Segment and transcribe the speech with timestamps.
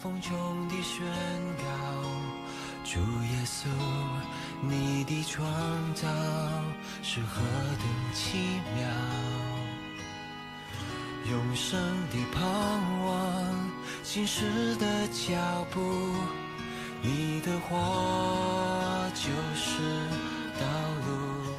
[0.00, 0.30] 风中
[0.68, 1.04] 的宣
[1.56, 1.64] 告，
[2.84, 3.66] 主耶稣，
[4.62, 5.44] 你的创
[5.92, 6.06] 造
[7.02, 8.38] 是何等奇
[8.76, 8.88] 妙，
[11.32, 11.80] 永生
[12.12, 12.44] 的盼
[13.06, 13.70] 望，
[14.04, 15.80] 新时的脚步，
[17.02, 19.82] 你的话就是
[20.60, 20.66] 道
[21.08, 21.52] 路。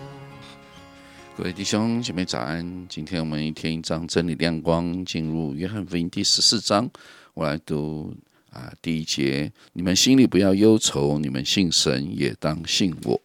[1.35, 2.87] 各位弟兄姐妹早安！
[2.87, 6.89] 今天我们一天一章真理亮光，进入约翰福音第十四章。
[7.33, 8.13] 我来读
[8.51, 13.21] 啊，第一节：你们心里不要忧愁，你们信神也当信我。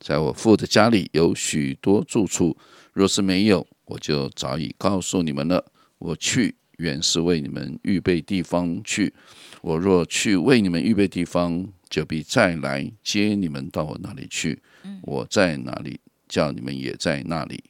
[0.00, 2.56] 在我父的家里有许多住处，
[2.92, 5.64] 若是没有，我就早已告诉你们了。
[5.98, 9.14] 我去原是为你们预备地方去。
[9.62, 14.60] 我若去为你们预备地方，就必再来接你们到我那里去。
[15.02, 16.00] 我在哪里？
[16.26, 17.62] 叫你们也在那里。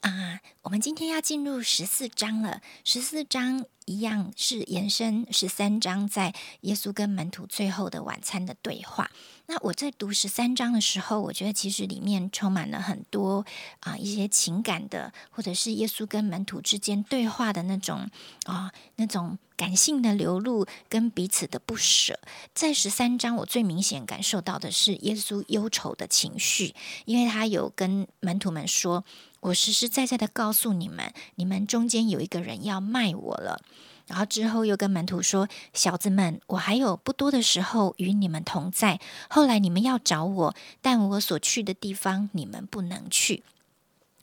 [0.00, 2.60] 啊，我们今天要进入十四章了。
[2.84, 9.10] 十四章一样是延伸十三章，在耶稣跟门徒最后的晚餐的对话。
[9.46, 13.46] 那我在读十三章的时候，我觉得其实里面充满了很多
[13.80, 18.10] 啊一些情感的，或者是耶稣跟门徒之间对话的那种
[18.44, 22.20] 啊那种感性的流露跟彼此的不舍。
[22.52, 26.74] 在十三章，我最明显感受到的是耶稣忧愁的情绪，
[27.06, 29.02] 因为他有跟门徒们说
[29.40, 33.60] ：“我实实在在的告诉你们，你们中间有一个人要卖我了。”
[34.08, 38.98] 然后之后又跟门徒说：“小子们，我还有不多的时候与你们同在。
[39.28, 43.42] 后来你们要找我，但我所去的地方你们不能去。”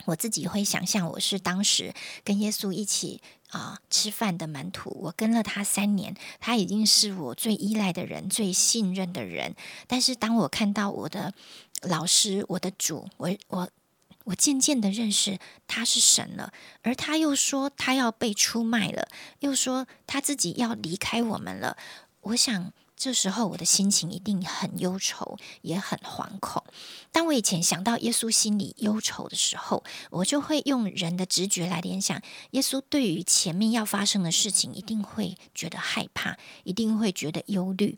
[0.05, 1.93] 我自己会想象，我是当时
[2.23, 9.55] 跟耶稣一起啊吃饭的门徒，我跟了他三年，他已经是我最依赖的人、最信任的人。
[9.85, 11.33] 但是当我看到我的
[11.83, 13.69] 老师、我的主，我我。
[14.25, 16.51] 我渐渐的认识他是神了，
[16.83, 19.07] 而他又说他要被出卖了，
[19.39, 21.77] 又说他自己要离开我们了。
[22.21, 26.63] 我想这时候我的心情一定很忧愁，也很惶恐。
[27.11, 32.19] 当我以前想到耶稣心里忧愁的时候，我就会用人的直觉来联想，
[32.51, 37.95] 耶稣对于前面要发生的事情一定会觉得害怕，一定会觉得忧虑。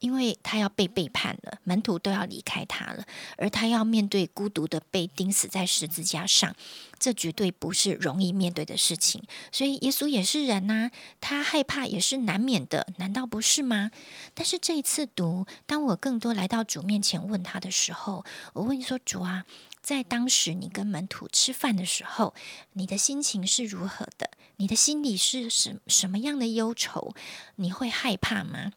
[0.00, 3.04] 因为他要被背叛了，门徒都要离开他了，
[3.36, 6.54] 而他要面对孤独的被钉死在十字架上，
[6.98, 9.22] 这绝对不是容易面对的事情。
[9.50, 13.90] 所以耶稣也是人呐，他害怕也是难免的，难道不是吗？
[14.34, 19.44] 但是这一次读，当我更多来到主面前问他的时候，我问说：“主啊，
[19.82, 22.34] 在当时你跟门徒吃饭的时候，
[22.74, 24.30] 你的心情是如何的？
[24.56, 27.14] 你的心里是什什么样的忧愁？
[27.56, 28.72] 你会害怕吗？”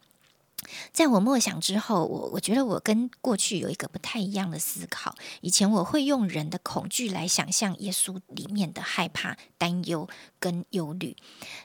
[0.92, 5.14] 在我默想之后，我我觉得我跟过去有一个不太一样的思考。
[5.40, 10.08] 以前我会用人的恐惧来想象耶稣里面的害怕、担忧
[10.38, 11.16] 跟忧虑，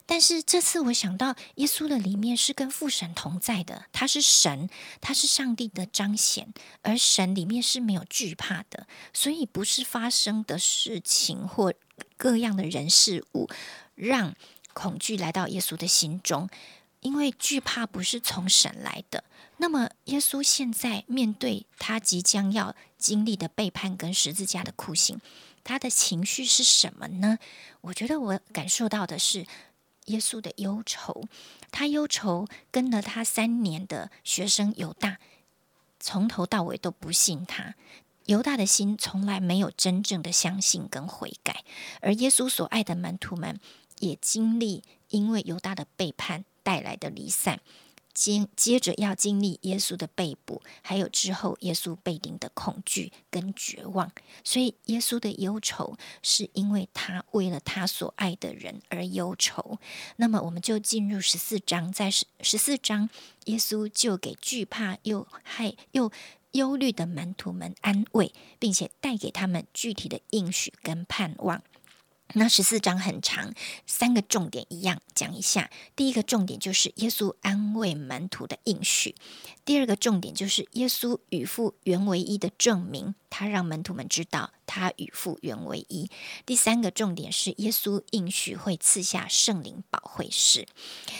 [0.05, 4.69] 但是这次我想到耶稣的里面是跟父神同在的，他是神，
[4.99, 11.73] 他是上帝的彰显，而神里面是没有惧怕的，所以不是发生的事情或
[12.17, 13.47] 各样的人事物
[13.95, 14.35] 让
[14.73, 16.49] 恐惧来到耶稣的心中。
[17.01, 19.23] 因为惧怕不是从神来的，
[19.57, 25.21] 那么耶稣现在面对他即将要经历的背叛跟十字架的酷刑，
[25.63, 27.37] 他的情绪是什么呢？
[27.81, 29.45] 我觉得我感受到的是
[30.05, 31.23] 耶稣的忧愁。
[31.69, 35.19] 他忧愁跟了他三年的学生犹大，
[35.99, 37.75] 从头到尾都不信他。
[38.25, 41.63] 犹大的心从来没有真正的相信跟悔改，
[42.01, 43.59] 而耶稣所爱的门徒们
[43.99, 46.43] 也经历因为犹大的背叛。
[46.67, 47.61] 带来的离散，
[48.13, 54.11] 接接着要经历耶稣的被捕，还有之后耶稣被钉的恐惧跟绝望。
[54.43, 59.79] 所以耶稣的忧愁，是因为他为了他所爱的人而忧愁。
[60.17, 63.09] 那么我们就进入十四章，在十十四章，
[63.45, 66.11] 耶稣就给惧怕又害又
[66.51, 71.63] 忧虑的门徒们安慰，并且带给他们具体的应许跟盼望。
[72.33, 73.53] 那十四章很长，
[73.85, 75.71] 三个重点一样讲一下。
[75.95, 79.15] 第一个重点就是耶稣安慰门徒的应许；
[79.63, 86.09] 第二个重点就是耶稣与父原为一的证明，他让门徒们知道他与父原为一；
[86.45, 90.67] 第三个重点是耶稣应许会赐下圣灵保惠师。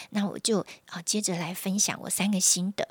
[0.10, 2.90] 那我就啊接着来分享我三个心得。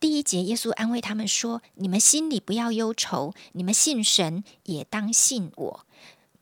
[0.00, 5.83] 第一节，耶稣安慰他们说：“你们心里不要忧愁，你们信神也当信我。”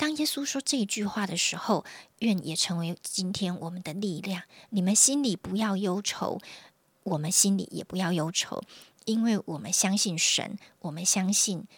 [0.02, 1.84] 当耶稣说这句话的时候，
[2.18, 4.42] 愿也成为今天我们的力量。
[4.70, 6.40] 你们心里不要忧愁，
[7.04, 8.64] 我们心里也不要忧愁，
[9.04, 11.68] 因为我们相信神，我们相信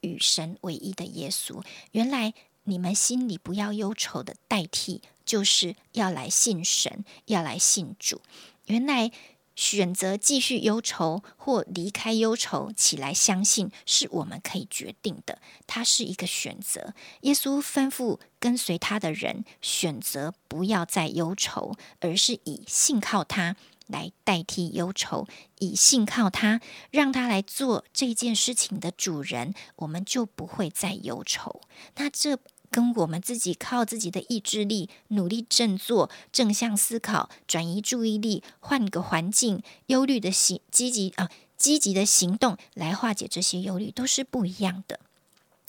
[0.00, 1.62] 与神唯一的耶稣。
[1.92, 2.32] 原来
[2.64, 8.22] 你们心里不要忧愁的代替，就是要来信神，要来信主。
[8.64, 9.12] 原来。
[9.56, 15.40] 选择继续忧愁或离开忧愁，起来相信是我们可以决定的。
[15.66, 16.94] 它是一个选择。
[17.22, 23.56] 耶稣吩咐跟随他的人选择不要再忧愁，而是以信靠他
[23.86, 25.26] 来代替忧愁，
[25.58, 26.60] 以信靠他，
[26.90, 31.62] 让他来做这件事情的主人，我们就不会再忧愁。
[31.96, 32.38] 那这。
[32.76, 45.00] 跟我们自己靠自己的意志力努力振作、正向思考、转移注意力、换个环境、忧虑的行积极啊积极的行动来化解这些忧虑，都是不一样的。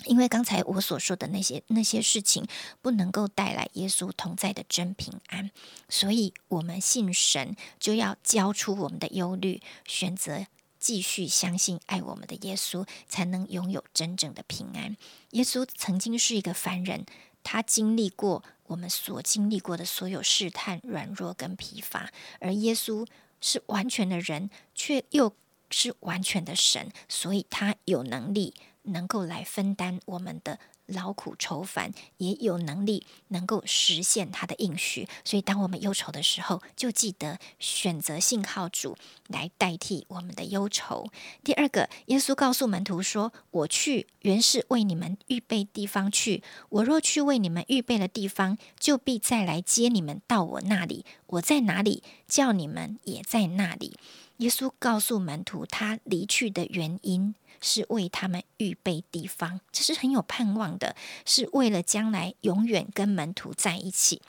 [0.03, 2.45] 因为刚才我所说的那些那些事情，
[2.81, 5.49] 不能够带来耶稣同在的真平安，
[5.87, 10.45] 所以我们信神就要交出我们的忧虑，选择。
[10.87, 14.95] 继续相信爱我们的耶稣，才能拥有真正的平安。
[15.31, 17.05] 耶稣曾经是一个凡人，
[17.43, 23.05] 他经历过我们所经历过的所有试探、软弱跟疲乏，而耶稣
[23.41, 25.35] 是完全的人，却又
[25.69, 30.57] 是完全的神，所以他有能力能够来分担我们的。
[30.87, 35.07] 劳苦愁烦，也有能力能够实现他的应许。
[35.23, 38.97] 所以，当我们忧愁的时候，就记得选择信靠主
[39.27, 41.09] 来代替我们的忧愁。
[41.43, 46.41] 第二个，耶稣告诉门徒说：“我去原是为你们预备地方去。
[46.69, 51.05] 我若去为你们预备了地方，就必再来接你们到我那里。
[51.27, 53.97] 我在哪里，叫你们也在那里。”
[54.37, 57.33] 耶稣告诉门徒，他离去的原因。
[57.61, 60.95] 是为他们预备地方，这是很有盼望的，
[61.25, 64.21] 是为了将来永远跟门徒在一起。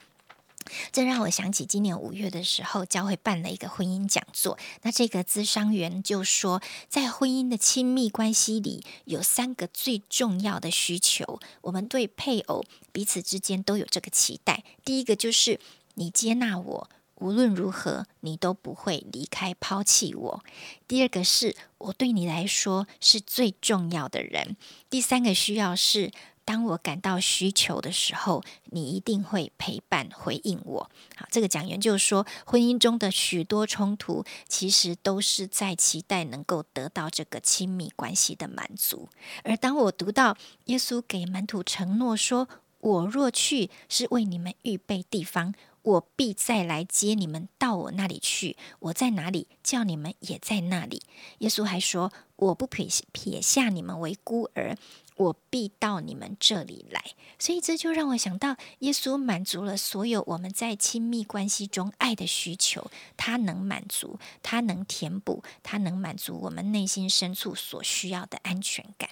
[0.91, 4.57] 这让我想起今年五月的时候，教会办了一个婚姻讲座。
[4.83, 14.63] 那这个资商员就说，在婚姻的亲密关系里，有三个最重要的需求，我们对配偶彼此之间都有这个期待。
[14.85, 15.59] 第一个就是
[15.95, 16.89] 你接纳我。
[17.19, 20.43] 无论如何，你都不会离开、抛弃我。
[20.87, 24.57] 第二个是我对你来说是最重要的人。
[24.89, 26.11] 第三个需要是，
[26.43, 30.91] 当我感到需求的时候，你一定会陪伴、回应我。
[31.15, 39.09] 好，这个讲员就是说，婚姻中的许多冲突，其实都是在期待能够得到这个亲密关系的满足。
[39.43, 40.35] 而当我读到
[40.65, 42.47] 耶稣给门徒承诺说
[42.79, 45.53] ：“我若去，是为你们预备地方。”
[45.89, 48.55] 我必再来接你们到我那里去。
[48.79, 51.01] 我在哪里，叫你们也在那里。
[51.39, 54.77] 耶稣还说：“我不撇撇下你们为孤儿，
[55.15, 57.03] 我必到你们这里来。”
[57.39, 62.91] 所以这就让我想到，耶稣满足了所有我们在亲密关系中爱的需求。
[63.17, 69.09] 他能满足，他能填补，他能满足我们内心深处所需要的安全感。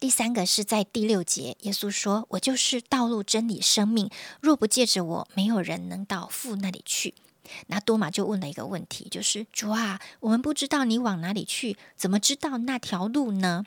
[0.00, 4.10] 第三个是在第六节，耶稣说：“我就是道路、真理、生命，
[4.40, 7.14] 若不借着我，没有人能到父那里去。”
[7.66, 13.64] 那多马就问了一个问题，就是主啊，我们不知道你往哪里去，怎么知道那条路呢？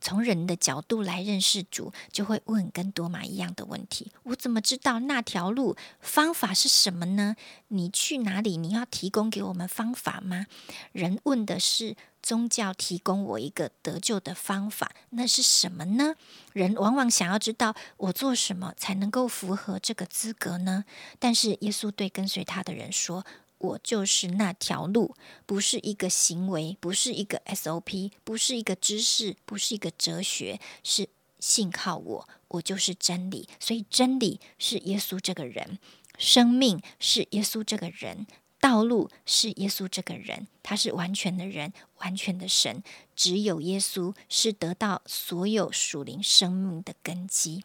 [0.00, 5.76] 从人的角度来认识主，就会问跟多马一样的问题：我怎么知道那条路？
[6.00, 7.36] 方法是什么呢？
[7.68, 8.56] 你去哪里？
[8.56, 10.46] 你要提供给我们方法吗？
[10.92, 11.96] 人问的是。
[12.22, 16.14] 宗教提供我一个得救的方法，那是什么呢？
[16.52, 20.84] 人往往想要知道我做什么才能够符合这个资格呢？
[21.18, 23.26] 但是耶稣对跟随他的人说
[23.58, 31.08] ：“我就是那条路，不是一个行为，不是一个 SOP，不是一个知识，不是一个哲学，是
[31.40, 33.48] 信靠我，我就是真理。
[33.58, 35.78] 所以真理是耶稣这个人，
[36.18, 38.26] 生命是耶稣这个人。”
[38.62, 42.80] 道路是耶稣这个人，他是完全的人，完全的神。
[43.16, 47.64] 只有耶稣是得到所有属灵生命的根基。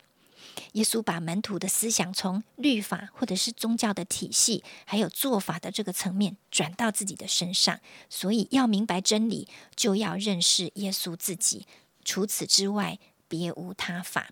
[0.72, 7.80] 耶稣把门徒的思想从律法或者是宗教的体系，还有做法的这个层面转到自己的身上。
[8.10, 11.68] 所以要明白真理，就要认识耶稣自己。
[12.04, 14.32] 除此之外，别无他法。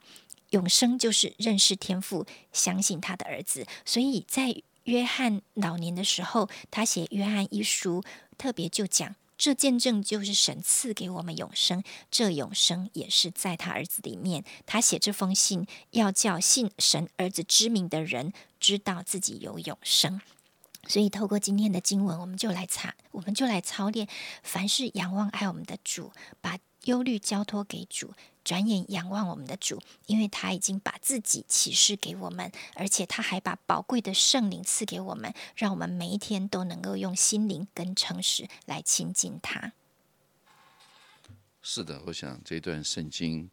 [0.50, 3.68] 永生就是认识天父，相信他的儿子。
[3.86, 8.01] 所以在约翰老年的时候，他写《约翰一书》，
[8.38, 14.44] 特别就讲这见证就是神赐给我们永生，这永生也是在他儿子里面。
[14.65, 20.22] 他写这封信，要叫信神儿子之名的人知道自己有永生。
[20.88, 24.08] 所以，透过今天的经文，我们就来查，我们就来操练，
[24.44, 28.13] 凡是仰望爱我们的主，把忧虑交托给主。
[28.46, 39.74] 转眼仰望我们的主，因为他已经把自己启示给我们，而且他还把宝贵的圣灵赐给我们，让我们每一天都能够用心灵跟诚实来亲近他。
[41.68, 43.50] 是的，我想这段圣经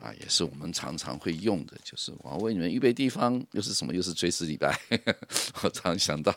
[0.00, 3.92] 啊，也是我们常常会用的，就是我要为你们预备地方，又是什么？
[3.92, 4.78] 又是追思礼拜。
[5.64, 6.32] 我常想到，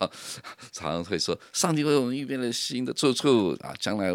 [0.71, 4.09] 常常会说，上帝为我们预备了新的住处啊，将来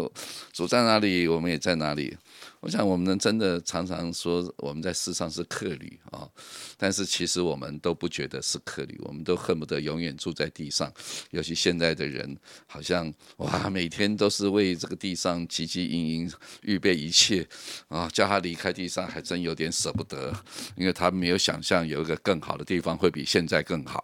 [0.51, 2.17] 主在哪里，我们也在哪里。
[2.65, 6.27] 我想，我们真的常常说我们在世上是客旅啊，
[6.77, 10.91] 但是其实我们都不觉得是客旅，我们都恨不得永远住在地上。
[11.29, 17.47] 尤其现在的人，好像哇，每天都是为这个地上汲汲营营预备一切
[17.87, 20.33] 啊，叫他离开地上，还真有点舍不得，
[20.75, 24.03] 因为他没有想象有一个更好的地方会比现在更好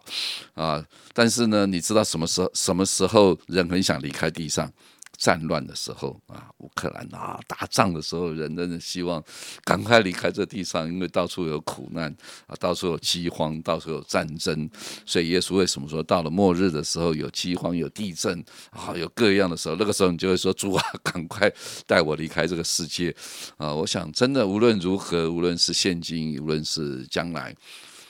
[0.54, 0.86] 啊。
[1.12, 4.72] 但是呢，你知道什么时候什么时候人很想离开地上？
[5.18, 9.22] 战乱的时候啊，乌克兰啊打仗的时候，人真的希望
[9.64, 12.14] 赶快离开这地上，因为到处有苦难
[12.46, 14.68] 啊，到处有饥荒，到处有战争。
[15.06, 21.52] 所以耶稣为什么说到了末日的时候有饥荒、有地震啊，有各样的时候，那个时候你就会说主啊，赶快
[21.86, 23.14] 带我离开这个世界
[23.56, 23.72] 啊！
[23.72, 27.54] 我想真的无论如何，无论是现今，无论是将来，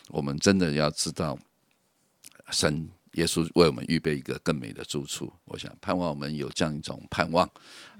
[0.09, 1.39] 我们真的要知道
[2.51, 2.89] 神。
[3.13, 7.47] 耶稣为我们预备一个更美的住处，我想盼望我们有这样一种盼望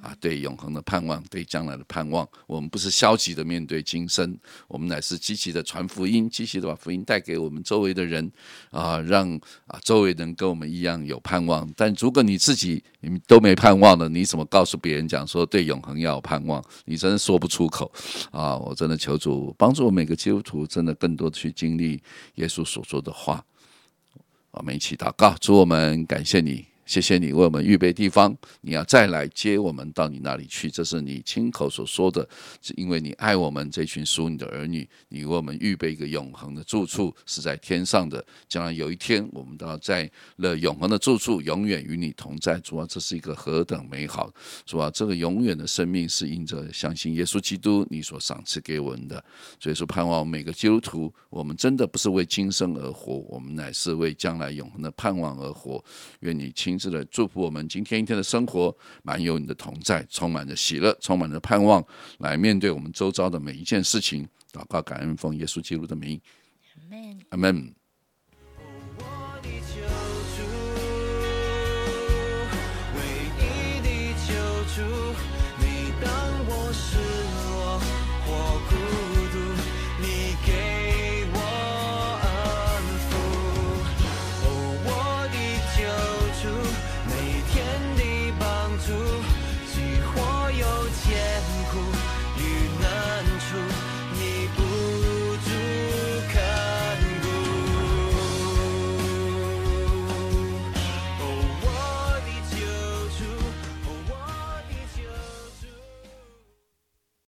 [0.01, 2.27] 啊，对永恒的盼望，对将来的盼望。
[2.47, 4.39] 我们不是消极的面对今生，
[4.69, 8.33] 我们乃是积极的传福音，积极的把福音带给我们周围的人
[8.71, 9.31] 啊，让
[9.67, 11.71] 啊周围人跟我们一样有盼望。
[11.77, 16.65] 但如果你自己你都没盼望了，你怎么告诉别人讲说对永恒要有盼望？
[16.87, 17.93] 你真的说不出口
[18.31, 18.57] 啊！
[18.57, 22.03] 我真的求主帮助我每个基督徒，真的更多去经历
[22.37, 23.45] 耶稣所说的话。
[24.53, 26.72] 我们一起祷告，主我们感谢你。
[26.85, 32.29] 谢谢你为我们预备地方，你要再来接我们到你那里去，这是你亲口所说的，
[32.61, 42.59] 是因为你爱我们这群属你的儿女，你为我们预备一个永恒的住处是在天上的，将来有一天我们都要在了永恒的住处，永远与你同在。
[42.61, 44.31] 主啊，这是一个何等美好！
[44.67, 49.25] 主啊，这个永远的生命是因着相信耶稣基督你所赏赐给我们的。
[49.59, 55.83] 所以说，盼望每个基督徒，我们真的不是为今生而活，我们乃是为将来永恒的盼望而活。
[56.21, 56.72] 愿你亲。
[56.73, 61.85] 亲自的祝福我们今天一天的生活，满有你的同在，充满着喜乐，充满着盼望，
[62.21, 64.27] 来面对我们周遭的每一件事情。
[64.51, 66.19] 祷告，感恩，奉耶稣基督的名，
[66.75, 67.82] 阿门，阿门。